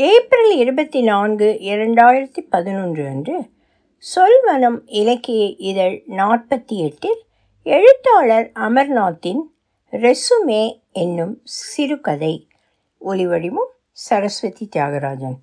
[0.00, 3.50] April இருபத்தி நான்கு இரண்டாயிரத்தி பதினொன்று அன்று
[4.02, 7.22] சொல்வனம் இலக்கிய இதழ் நாற்பத்தி எட்டில்
[7.62, 9.40] எழுத்தாளர் அமர்நாத்தின்
[9.90, 12.46] ரெசுமே என்னும் சிறுகதை.
[13.06, 15.36] ஒலிவடிவம் சரஸ்வதி தியாகராஜன்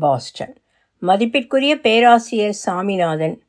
[0.00, 0.56] பாஸ்டன்.
[0.98, 3.42] மதிப்பிற்குரிய பேராசிரியர் சாமிநாதன்.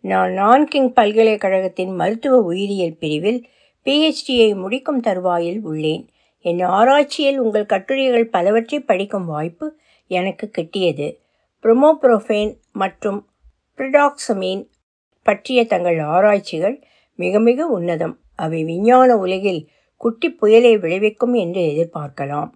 [0.00, 3.46] நான் நான்கிங் பல்கலைக்கழகத்தின் மருத்துவ உயிரியல் பிரிவில்
[3.84, 6.08] பிஹெச்டியை முடிக்கும் தருவாயில் உள்ளேன்.
[6.38, 9.80] என் ஆராய்ச்சியில் உங்கள் கட்டுரைகள் பலவற்றை படிக்கும் வாய்ப்பு
[10.12, 11.08] எனக்கு கிட்டியது.
[11.62, 13.20] புரோமோப்ரோஃபேன் மற்றும்
[13.78, 14.62] பிரிடாக்சமீன்
[15.22, 16.76] பற்றிய தங்கள் ஆராய்ச்சிகள்
[17.18, 18.16] மிக மிக உன்னதம்.
[18.36, 19.62] அவை விஞ்ஞான உலகில்
[19.96, 22.50] குட்டி புயலை விளைவிக்கும் என்று எதிர்பார்க்கலாம்.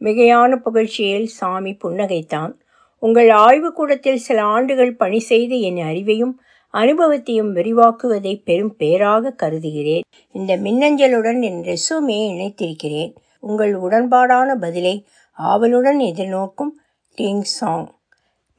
[0.00, 2.52] மிகையான புகழ்ச்சியில் சாமி புன்னகைத்தான்.
[3.00, 6.34] உங்கள் ஆய்வுக்கூடத்தில் சில ஆண்டுகள் பணி செய்து என் அறிவையும்
[6.74, 10.04] அனுபவத்தையும் விரிவாக்குவதை பெரும் பேராக கருதுகிறேன்.
[10.32, 13.12] இந்த மின்னஞ்சலுடன் என் ரெசுமே இணைத்திருக்கிறேன்.
[13.40, 14.94] உங்கள் உடன்பாடான பதிலை
[15.38, 16.72] ஆவலுடன் எதிர்நோக்கும்
[17.20, 17.88] டிங் சாங்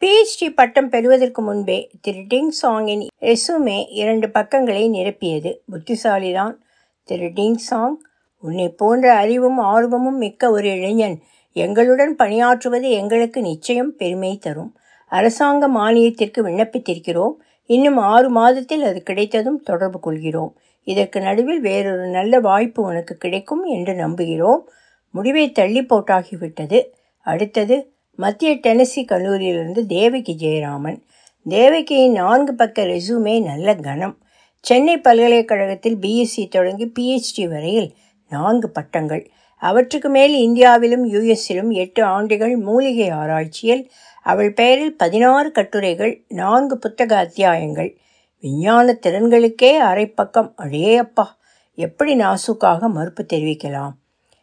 [0.02, 5.58] பிஹெச்டி பட்டம் பெறுவதற்கு முன்பே திரு டிங் சாங்கின் ரெசுமே இரண்டு பக்கங்களை நிரப்பியது.
[5.72, 6.54] புத்திசாலிதான்.
[7.04, 8.02] திரு டிங் சாங்
[8.42, 11.22] உன்னை போன்ற அறிவும் ஆர்வமும் மிக்க ஒரு இளைஞன்
[11.54, 14.78] எங்களுடன் பணியாற்றுவது எங்களுக்கு நிச்சயம் பெருமை தரும்.
[15.08, 17.32] அரசாங்க மானியத்திற்கு விண்ணப்பித்திருக்கிறோம்.
[17.66, 20.58] இன்னும் ஆறு மாதத்தில் அது கிடைத்ததும் தொடர்பு கொள்கிறோம்.
[20.84, 24.60] இதற்கு நடுவில் வேறொரு நல்ல வாய்ப்பு உனக்கு கிடைக்கும் என்று நம்புகிறோம்.
[25.12, 26.84] முடிவை தள்ளி போட்டாகிவிட்டது.
[27.22, 30.98] அடுத்தது மத்திய டென்னசி கல்லூரியிலிருந்து தேவகி ஜெயராமன்.
[31.46, 34.16] தேவகியின் நான்கு பக்க ரெசூமே நல்ல கனம்
[34.60, 37.96] சென்னை பல்கலைக்கழகத்தில் பிஎஸ்சி தொடங்கி பிஹெச்டி வரையில்
[38.30, 39.24] நான்கு பட்டங்கள்.
[39.62, 43.84] அவற்றுக்கு மேல் இந்தியாவிலும் யுஎஸிலும் எட்டு ஆண்டுகள் மூலிகை ஆராய்ச்சியில்
[44.24, 47.98] அவள் பெயரில் பதினாறு கட்டுரைகள் நான்கு புத்தக அத்தியாயங்கள்.
[48.42, 50.54] விஞ்ஞான திறன்களுக்கே அரை பக்கம்
[51.76, 53.96] எப்படி நாசுக்காக மறுப்பு தெரிவிக்கலாம்?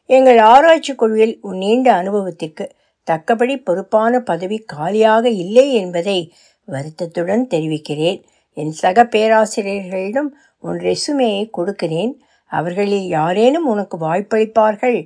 [0.07, 2.73] எங்கள் ஆராய்ச்சி குழுவில் உன் நீண்ட அனுபவத்திற்கு
[3.07, 6.19] தக்கபடி பொறுப்பான பதவி காலியாக இல்லை என்பதை
[6.65, 8.19] வருத்தத்துடன் தெரிவிக்கிறேன்.
[8.57, 12.13] என் சக பேராசிரியர்களிடம் உன் ரெசுமையை கொடுக்கிறேன்.
[12.51, 14.99] அவர்களில் யாரேனும் உனக்கு வாய்ப்பளிப்பார்கள்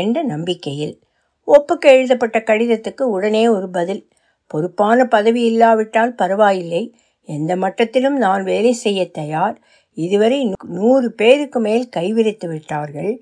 [0.00, 0.94] என்ற நம்பிக்கையில்.
[1.46, 4.02] ஒப்புக்கு எழுதப்பட்ட கடிதத்துக்கு உடனே ஒரு பதில்.
[4.46, 6.82] பொறுப்பான பதவி இல்லாவிட்டால் பரவாயில்லை.
[7.28, 9.56] எந்த மட்டத்திலும் நான் வேலை செய்ய தயார்.
[9.96, 10.38] இதுவரை
[10.78, 13.12] நூறு பேருக்கு மேல் கைவிரித்து விட்டார்கள்.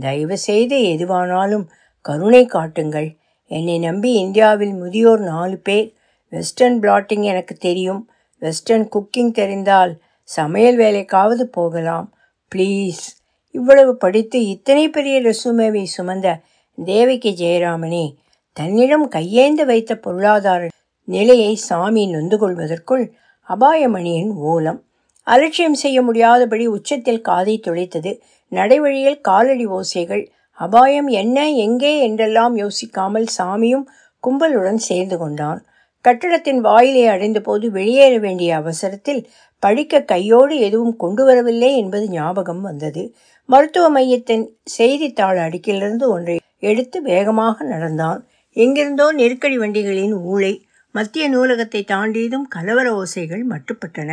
[0.00, 1.64] தயவு செய்து எதுவானாலும்
[2.00, 3.08] கருணை காட்டுங்கள்.
[3.46, 5.94] என்னை நம்பி இந்தியாவில் முதியோர் நாலு பேர்.
[6.28, 8.10] வெஸ்டர்ன் பிளாட்டிங் எனக்கு தெரியும்.
[8.38, 12.14] வெஸ்டர்ன் குக்கிங் தெரிந்தால் சமையல் வேலைக்காவது போகலாம்.
[12.54, 13.04] ப்ளீஸ்.
[13.50, 16.40] இவ்வளவு படித்து இத்தனை பெரிய ரெசுமேவை சுமந்த
[16.84, 18.14] தேவகி ஜெயராமனே
[18.52, 20.68] தன்னிடம் கையேந்து வைத்த பொருளாதார
[21.04, 23.10] நிலையை சாமி நொந்து கொள்வதற்குள்
[23.48, 24.84] அபாயமணியின் ஓலம்.
[25.22, 28.20] அலட்சியம் செய்ய முடியாதபடி உச்சத்தில் காதை துளைத்தது
[28.50, 30.26] நடைவழியில் காலடி ஓசைகள்
[30.58, 33.86] அபாயம் என்ன எங்கே என்றெல்லாம் யோசிக்காமல் சாமியும்
[34.24, 35.60] கும்பலுடன் சேர்ந்து கொண்டான்.
[36.04, 39.22] கட்டடத்தின் வாயிலை அடைந்தபோது வெளியேற வேண்டிய அவசரத்தில்
[39.62, 43.02] படிக்க கையோடு எதுவும் கொண்டு வரவில்லை என்பது ஞாபகம் வந்தது.
[43.48, 44.44] மருத்துவ மையத்தின்
[44.76, 48.20] செய்தித்தாள் அடுக்கிலிருந்து ஒன்றை எடுத்து வேகமாக நடந்தான்.
[48.56, 50.54] எங்கிருந்தோ நெருக்கடி வண்டிகளின் ஊழை
[50.94, 54.10] மத்திய நூலகத்தை தாண்டியதும் கலவர ஓசைகள் மட்டுப்பட்டன.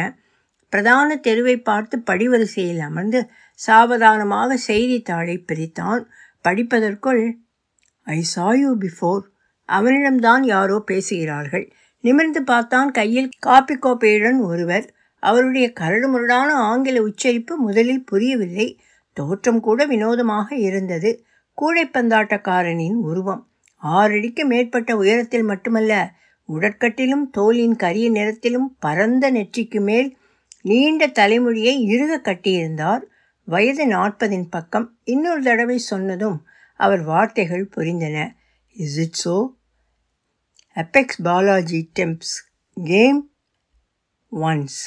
[0.73, 3.19] பிரதான தெருவை பார்த்து படிவரிசையில் அமர்ந்து
[3.59, 6.01] சாவதானமாக செய்தித்தாளை பிரித்தான்.
[6.47, 7.31] படிப்பதற்குள்
[8.03, 9.23] ஐ சா யூ பிஃபோர்
[9.69, 11.73] அவனிடம்தான் யாரோ பேசுகிறார்கள்.
[12.01, 14.93] நிமிர்ந்து பார்த்தான் கையில் காப்பி கோப்பையுடன் ஒருவர்.
[15.19, 18.79] அவருடைய கரடுமுரடான ஆங்கில உச்சரிப்பு முதலில் புரியவில்லை.
[19.13, 21.25] தோற்றம் கூட வினோதமாக இருந்தது.
[21.57, 23.47] கூடைப்பந்தாட்டக்காரனின் உருவம்.
[23.83, 26.11] ஆறடிக்கு மேற்பட்ட உயரத்தில் மட்டுமல்ல
[26.49, 30.17] உடற்கட்டிலும் தோலின் கரிய நிறத்திலும் பரந்த நெற்றிக்கு மேல்
[30.61, 33.03] நீண்ட தலைமொழியை இறுக கட்டியிருந்தார்.
[33.45, 36.45] வயது நாற்பதின் பக்கம் இன்னொரு தடவை சொன்னதும்
[36.75, 38.17] அவர் வார்த்தைகள் புரிந்தன.
[38.75, 39.35] Is it so
[40.75, 42.35] apex Balaji டெம்ப்ஸ்
[42.83, 43.31] came
[44.31, 44.81] once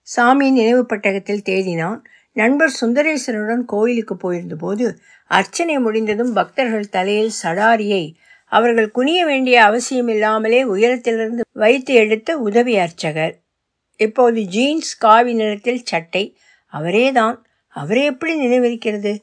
[0.00, 2.00] சாமி நினைவு பட்டகத்தில் தேடினான்.
[2.32, 4.96] நண்பர் சுந்தரேசனுடன் கோயிலுக்கு போயிருந்தபோது
[5.26, 8.14] அர்ச்சனை முடிந்ததும் பக்தர்கள் தலையில் சடாரியை
[8.52, 13.40] அவர்கள் குனிய வேண்டிய அவசியமில்லாமலே உயரத்திலிருந்து வைத்து எடுத்த உதவி அர்ச்சகர்.
[13.96, 16.38] இப்போது ஜீன்ஸ் காவி நிறத்தில் சட்டை
[16.72, 17.38] அவரேதான்.
[17.72, 19.18] அவரை எப்படி நினைவிருக்கிறது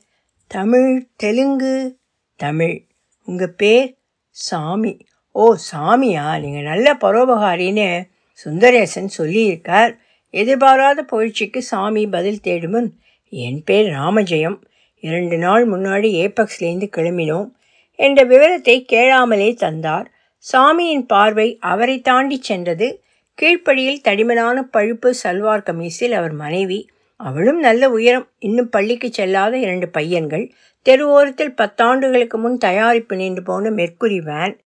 [0.47, 1.97] தமிழ் தெலுங்கு
[2.35, 2.85] தமிழ்.
[3.25, 3.97] உங்கள் பேர்
[4.29, 5.05] சாமி.
[5.31, 6.39] ஓ சாமியா?
[6.39, 8.07] நீங்கள் நல்ல பரோபகாரின்னு
[8.45, 9.97] சுந்தரேசன் சொல்லியிருக்கார்.
[10.29, 12.89] எதிர்பாராத புகழ்ச்சிக்கு சாமி பதில் தேடுமுன்
[13.29, 14.57] என் பேர் ராமஜெயம்.
[14.99, 17.51] இரண்டு நாள் முன்னாடி ஏபக்ஸ்லேருந்து கிளம்பினோம்.
[17.95, 20.11] என்ற விவரத்தை கேளாமலே தந்தார்.
[20.53, 23.03] சாமியின் பார்வை அவரை தாண்டி சென்றது.
[23.41, 26.89] கீழ்ப்படியில் தடிமனான பழுப்பு சல்வார் கமீஸில் அவர் மனைவி.
[27.19, 28.27] அவளும் நல்ல உயரம்.
[28.39, 30.51] இன்னும் பள்ளிக்கு செல்லாத இரண்டு பையன்கள்.
[30.85, 34.59] தெருவோரத்தில் பத்தாண்டுகளுக்கு முன் தயாரிப்பு நின்று போன மெர்க்குரி வேன்.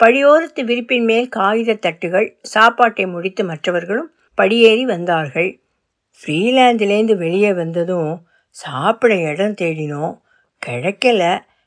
[0.00, 2.28] படியோரத்து விரிப்பின் மேல் காகித தட்டுகள்.
[2.42, 5.60] சாப்பாட்டை முடித்து மற்றவர்களும் படியேறி வந்தார்கள்.
[6.20, 10.18] ஃப்ரீலாந்திலேருந்து வெளியே வந்ததும் சாப்பிட இடம் தேடினோம்
[10.66, 11.22] கிடைக்கல.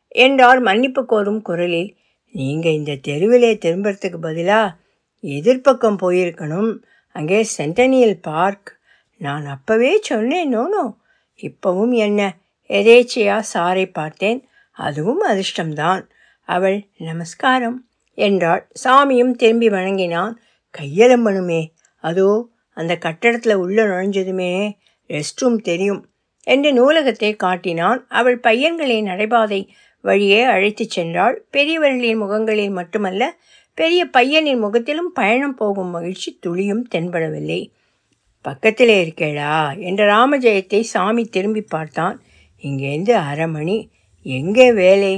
[0.07, 1.95] என்றார் மன்னிப்பு கோரும் குரலில்
[2.31, 4.75] நீங்கள் இந்த தெருவிலே திரும்புறதுக்கு பதிலாக
[5.23, 6.71] எதிர்ப்பக்கம் போயிருக்கணும்.
[7.15, 8.81] அங்கே சென்டனியல் பார்க்
[9.17, 10.95] நான் அப்போவே சொன்னேன் நோனோ.
[11.37, 12.35] இப்போவும் என்ன?
[12.67, 14.47] எதேச்சையா சாரை பார்த்தேன்.
[14.71, 16.07] அதுவும் அதிர்ஷ்டம்தான்.
[16.41, 18.71] அவள் நமஸ்காரம் என்றாள்.
[18.83, 20.39] சாமியும் திரும்பி வணங்கினான்.
[20.77, 21.71] கையெலம்பணுமே.
[21.97, 24.77] அதோ அந்த கட்டடத்தில் உள்ள நுழைஞ்சதுமே.
[25.07, 26.09] ரெஸ்ட் ரூம் தெரியும்
[26.43, 28.05] என்று நூலகத்தை காட்டினான்.
[28.09, 29.67] அவள் பையன்களை நடைபாதை
[30.01, 31.35] வழியே அழைத்துச் சென்றாள்.
[31.51, 33.39] பெரியவர்களின் முகங்களில் மட்டுமல்ல
[33.73, 37.69] பெரிய பையனின் முகத்திலும் பயணம் போகும் மகிழ்ச்சி துளியும் தென்படவில்லை.
[38.45, 42.21] பக்கத்திலே இருக்கேடா என்ற ராமஜெயத்தை சாமி திரும்பி பார்த்தான்.
[42.63, 43.77] இங்கேருந்து அரை மணி
[44.25, 45.13] எங்கே வேலை?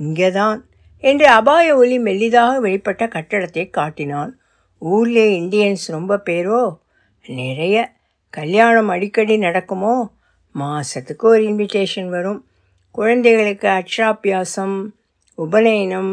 [0.00, 0.58] இங்கே தான்
[1.04, 4.32] என்று அபாய ஒலி மெல்லிதாக வெளிப்பட்ட கட்டடத்தை காட்டினான்.
[4.82, 6.60] ஊர்லே இந்தியன்ஸ் ரொம்ப பேரோ?
[7.26, 7.76] நிறைய.
[8.30, 9.94] கல்யாணம் அடிக்கடி நடக்குமோ?
[10.54, 12.40] மாதத்துக்கு ஒரு இன்விடேஷன் வரும்.
[12.90, 14.76] குழந்தைகளுக்கு அக்ஷாபியாசம்
[15.38, 16.12] உபநயனம்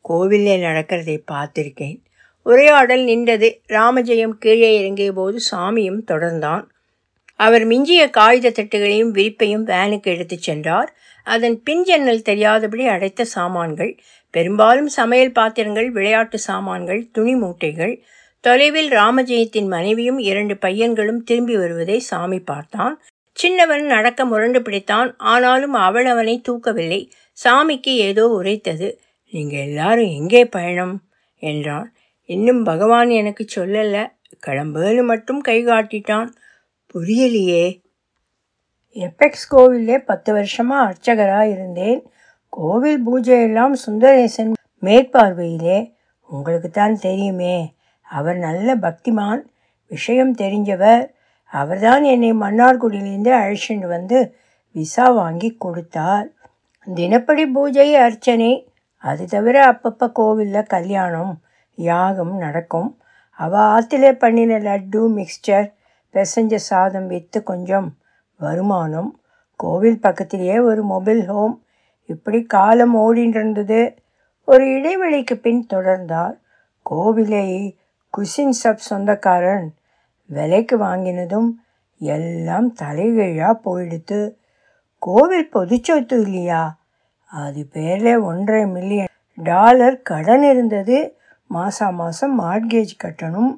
[0.00, 1.98] கோவிலில் நடக்கிறதை பார்த்துருக்கேன்.
[2.44, 3.60] உரையாடல் நின்றது.
[3.68, 6.64] ராமஜெயம் கீழே இறங்கிய போது சாமியும் தொடர்ந்தான்.
[7.36, 10.94] அவர் மிஞ்சிய காகித தட்டுகளையும் விரிப்பையும் வேனுக்கு எடுத்துச் சென்றார்.
[11.24, 13.98] அதன் பின் ஜன்னல் தெரியாதபடி அடைத்த சாமான்கள்
[14.30, 18.00] பெரும்பாலும் சமையல் பாத்திரங்கள் விளையாட்டு சாமான்கள் துணி மூட்டைகள்
[18.40, 23.02] தொலைவில் ராமஜெயத்தின் மனைவியும் இரண்டு பையன்களும் திரும்பி வருவதை சாமி பார்த்தான்.
[23.32, 25.14] சின்னவன் நடக்க முரண்டு பிடித்தான்.
[25.16, 27.10] ஆனாலும் அவள் அவனை தூக்கவில்லை.
[27.44, 29.00] சாமிக்கு ஏதோ உரைத்தது.
[29.30, 31.02] நீங்கள் எல்லாரும் எங்கே பயணம்?
[31.38, 31.93] என்றான்.
[32.24, 34.06] இன்னும் பகவான் எனக்கு சொல்லல.
[34.46, 36.28] கிளம்புன்னு மட்டும் கை காட்டிட்டான்.
[36.94, 37.82] புரியலையே.
[38.94, 42.06] எப்பெக்ஸ் கோவிலே பத்து வருஷமா அர்ச்சகராக இருந்தேன்.
[42.48, 45.92] கோவில் பூஜையெல்லாம் சுந்தரேசன் மேற்பார்வையிலே.
[46.28, 47.74] உங்களுக்கு தான் தெரியுமே.
[48.02, 49.42] அவர் நல்ல பக்திமான்.
[49.88, 51.08] விஷயம் தெரிஞ்சவர்.
[51.44, 54.36] அவர்தான் என்னை மன்னார்குடியிலேருந்து அழைச்சிட்டு வந்து
[54.72, 56.28] விசா வாங்கி கொடுத்தார்.
[56.94, 58.68] தினப்படி பூஜை அர்ச்சனை.
[58.96, 61.40] அது தவிர அப்பப்போ கோவிலில் கல்யாணம்.
[61.74, 62.98] யாகம் நடக்கும்.
[63.30, 65.72] அவள் ஆற்றுல பண்ணின லட்டு மிக்ஸ்சர்
[66.12, 67.96] பெசஞ்ச சாதம் விற்று கொஞ்சம்
[68.38, 69.20] வருமானம்.
[69.56, 71.62] கோவில் பக்கத்திலேயே ஒரு மொபைல் ஹோம்
[72.06, 73.94] இப்படி காலம் ஓடின்னு இருந்தது
[74.46, 76.38] ஒரு இடைவெளிக்கு பின் தொடர்ந்தார்.
[76.90, 77.76] கோவிலை
[78.10, 79.74] குசின் சப் சொந்தக்காரன்
[80.26, 81.50] விலைக்கு வாங்கினதும்
[81.98, 84.34] எல்லாம் தலைகீழாக போயிடுத்து.
[84.98, 86.78] கோவில் பொதுச்சொத்து இல்லையா?
[87.24, 89.06] அது பேரில் ஒன்றரை மில்லியன்
[89.36, 91.18] டாலர் கடன் இருந்தது.
[91.54, 93.52] மாசா மாதம் மார்கேஜ் கட்டணும்.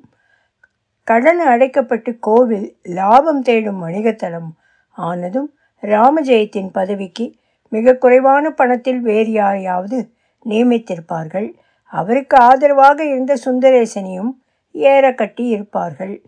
[1.03, 4.51] கடன் அடைக்கப்பட்டு கோவில் லாபம் தேடும் வணிகத்தலம்
[4.91, 5.51] ஆனதும்
[5.83, 7.35] ராமஜெயத்தின் பதவிக்கு
[7.69, 10.11] மிக குறைவான பணத்தில் வேறு யாரையாவது
[10.45, 11.55] நியமித்திருப்பார்கள்.
[11.85, 14.33] அவருக்கு ஆதரவாக இருந்த சுந்தரேசனையும்
[14.73, 16.23] ஏற கட்டி இருப்பார்கள்.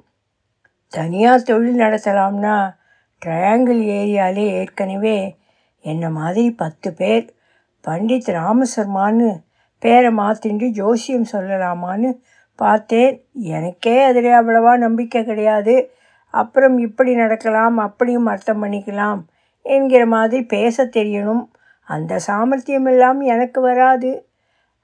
[0.89, 2.57] தனியாக தொழில் நடத்தலாம்னா
[3.27, 5.37] ட்ரையாங்கிள் ஏரியாலே ஏற்கனவே
[5.81, 7.35] என்னை மாதிரி பத்து பேர்
[7.85, 9.29] பண்டித் ராமசர்மான்னு
[9.79, 12.19] பேரை மாற்றிண்டு ஜோசியம் சொல்லலாமான்னு
[12.55, 13.25] பார்த்தேன்.
[13.33, 15.93] எனக்கே அதில் அவ்வளவா நம்பிக்கை கிடையாது.
[16.31, 19.21] அப்புறம் இப்படி நடக்கலாம் அப்படியும் அர்த்தம் பண்ணிக்கலாம்
[19.63, 21.45] என்கிற மாதிரி பேச தெரியணும்.
[21.85, 24.27] அந்த சாமர்த்தியம் எல்லாம் எனக்கு வராது.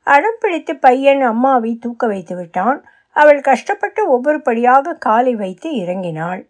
[0.02, 2.84] அடம் பிடித்து பையன் அம்மாவை தூக்க வைத்து விட்டான்.
[3.10, 6.46] அவள் கஷ்டப்பட்டு ஒவ்வொரு படியாக காலை வைத்து இறங்கினாள்.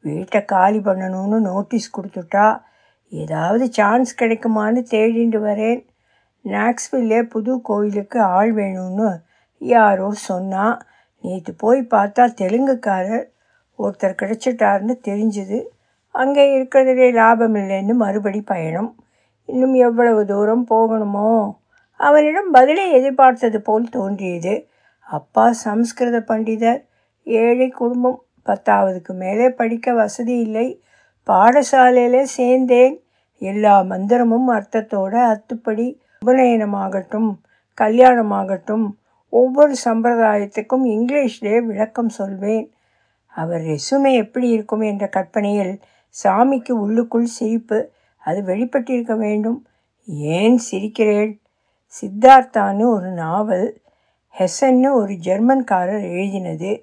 [0.00, 2.60] வீட்டை காலி பண்ணணும்னு நோட்டீஸ் கொடுத்துட்டா.
[3.08, 5.86] ஏதாவது சான்ஸ் கிடைக்குமான்னு தேடிண்டு வரேன்.
[6.44, 9.10] நாக்ஸ்வில்லே புது கோயிலுக்கு ஆள் வேணும்னு
[9.58, 10.78] யாரோ சொன்னா
[11.20, 13.26] நேற்று போய் பார்த்தா தெலுங்குக்காரர்
[13.78, 15.64] ஒருத்தர் கிடச்சிட்டார்னு தெரிஞ்சுது.
[16.10, 18.90] அங்கே இருக்கிறதுலே லாபம் இல்லைன்னு மறுபடி பயணம்.
[19.44, 21.54] இன்னும் எவ்வளவு தூரம் போகணுமோ?
[21.96, 24.68] அவனிடம் பதிலை எதிர்பார்த்தது போல் தோன்றியது.
[25.00, 26.80] அப்பா சம்ஸ்கிருத பண்டிதர்
[27.24, 30.82] ஏழை குடும்பம் பத்தாவதுக்கு மேலே படிக்க வசதி இல்லை
[31.26, 32.94] பாடசாலையில் சேர்ந்தேன்.
[33.38, 35.86] எல்லா மந்திரமும் அர்த்தத்தோட அத்துப்படி
[36.26, 37.34] உபநயனமாகட்டும்
[37.80, 38.94] கல்யாணமாகட்டும்
[39.28, 42.72] ஒவ்வொரு சம்பிரதாயத்துக்கும் இங்கிலீஷிலே விளக்கம் சொல்வேன்.
[43.26, 45.80] அவர் ரெசுமே எப்படி இருக்கும் என்ற கற்பனையில்
[46.24, 49.66] சாமிக்கு உள்ளுக்குள் சிரிப்பு அது வெளிப்பட்டிருக்க வேண்டும்.
[50.06, 51.40] ஏன் சிரிக்கிறேள்?
[52.00, 53.80] சித்தார்த்தான்னு ஒரு நாவல்
[54.38, 56.82] ஹெசன்னு ஒரு ஜெர்மன்காரர் எழுதினது.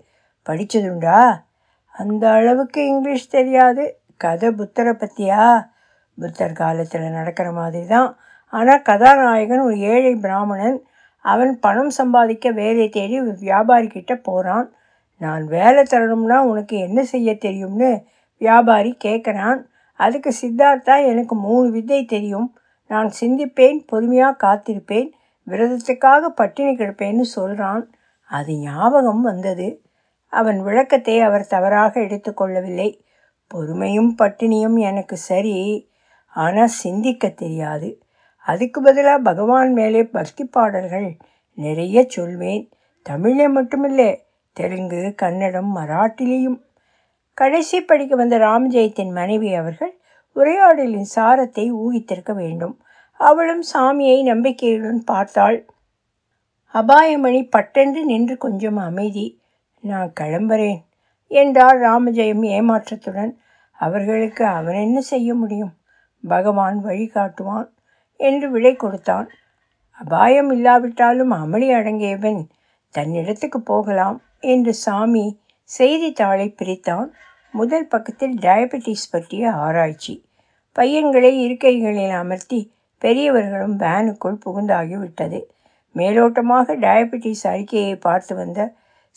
[0.50, 1.44] படித்ததுண்டா
[1.92, 4.00] அந்த அளவுக்கு இங்கிலீஷ் தெரியாது.
[4.18, 5.70] கதை புத்தரை பற்றியா
[6.20, 8.18] புத்தர் காலத்தில் நடக்கிற மாதிரி தான்
[8.54, 10.78] ஆனால் கதாநாயகன் ஒரு ஏழை பிராமணன்.
[11.26, 14.68] அவன் பணம் சம்பாதிக்க வேலை தேடி ஒரு வியாபாரிக்கிட்ட போகிறான்
[15.22, 17.90] நான் வேலை தரணும்னா உனக்கு என்ன செய்ய தெரியும்னு
[18.42, 19.60] வியாபாரி கேட்குறான்
[20.00, 22.48] அதுக்கு சித்தார்த்தா எனக்கு மூணு வித்தை தெரியும்.
[22.90, 25.10] நான் சிந்திப்பேன் பொறுமையாக காத்திருப்பேன்
[25.48, 27.84] விரதத்துக்காக பட்டினி கிடப்பேன்னு சொல்கிறான்
[28.32, 29.68] அது ஞாபகம் வந்தது.
[30.34, 32.90] அவன் விளக்கத்தை அவர் தவறாக எடுத்துக்கொள்ளவில்லை
[33.52, 35.56] பொறுமையும் பட்டினியும் எனக்கு சரி.
[36.34, 37.90] ஆனால் சிந்திக்க தெரியாது.
[38.52, 41.10] அதுக்கு பதிலாக பகவான் மேலே பக்தி பாடல்கள்
[41.58, 42.64] நிறைய சொல்வேன்.
[43.06, 44.10] தமிழே மட்டுமில்லை
[44.58, 46.60] தெலுங்கு கன்னடம் மராட்டிலையும்.
[47.38, 49.94] கடைசி படிக்க வந்த ராமஜெயத்தின் மனைவி அவர்கள்
[50.36, 52.76] உரையாடலின் சாரத்தை ஊகித்திருக்க வேண்டும்.
[53.20, 55.58] அவளும் சாமியை நம்பிக்கையுடன் பார்த்தாள்.
[56.74, 59.28] அபாயமணி பட்டென்று நின்று கொஞ்சம் அமைதி.
[59.84, 60.82] நான் கிளம்புறேன்
[61.32, 63.34] என்றார் ராமஜெயம் ஏமாற்றத்துடன்.
[63.80, 65.74] அவர்களுக்கு அவன் என்ன செய்ய முடியும்
[66.24, 67.70] பகவான் வழிகாட்டுவான்.
[68.22, 69.28] என்று விடை கொடுத்தான்.
[70.00, 72.42] அபாயம் இல்லாவிட்டாலும் அமளி அடங்கியவன்
[72.94, 74.18] தன்னிடத்துக்கு போகலாம்
[74.54, 75.26] என்று சாமி
[75.70, 77.10] செய்தித்தாளை பிரித்தான்.
[77.54, 80.14] முதல் பக்கத்தில் டயபெட்டிஸ் பற்றிய ஆராய்ச்சி.
[80.76, 82.60] பையன்களை இருக்கைகளில் அமர்த்தி
[83.02, 85.40] பெரியவர்களும் வேனுக்குள் புகுந்தாகிவிட்டது.
[85.96, 88.60] மேலோட்டமாக டயபெட்டிஸ் அறிக்கையை பார்த்து வந்த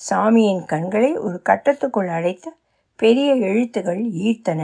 [0.01, 2.47] சாமியின் கண்களை ஒரு கட்டத்துக்குள் அடைத்த
[3.01, 4.63] பெரிய எழுத்துகள் ஈர்த்தன.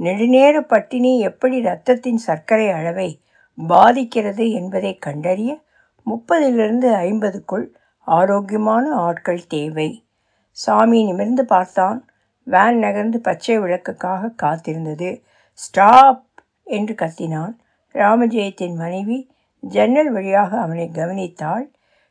[0.00, 3.10] நெடுநேர பட்டினி எப்படி இரத்தத்தின் சர்க்கரை அளவை
[3.58, 5.60] பாதிக்கிறது என்பதை கண்டறிய
[6.06, 7.66] முப்பதிலிருந்து ஐம்பதுக்குள்
[7.98, 10.04] ஆரோக்கியமான ஆட்கள் தேவை.
[10.50, 12.08] சாமி நிமிர்ந்து பார்த்தான்.
[12.42, 15.22] வேன் நகர்ந்து பச்சை விளக்குக்காக காத்திருந்தது.
[15.52, 16.24] ஸ்டாப்!
[16.64, 17.54] என்று கத்தினான்.
[17.92, 21.70] ராமஜெயத்தின் மனைவி ஜன்னல் வழியாக அவனை கவனித்தாள்.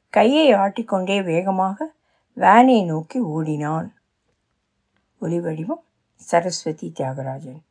[0.09, 1.93] கையை ஆட்டிக்கொண்டே வேகமாக
[2.33, 3.95] வேனை நோக்கி ஓடினான்.
[5.21, 5.83] ஒலிவடிவம்
[6.15, 7.61] சரஸ்வதி தியாகராஜன்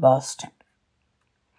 [0.00, 0.56] பாஸ்டன்.